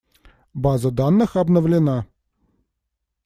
База 0.55 0.89
данных 0.89 1.35
обновлена. 1.37 2.07